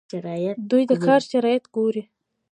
دوی 0.69 0.83
د 0.89 0.91
کار 1.05 1.21
شرایط 1.29 1.63
ګوري. 1.75 2.03